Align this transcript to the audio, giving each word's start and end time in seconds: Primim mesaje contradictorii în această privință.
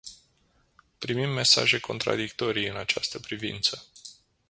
Primim 0.99 1.29
mesaje 1.29 1.79
contradictorii 1.79 2.67
în 2.67 2.75
această 2.75 3.19
privință. 3.19 3.85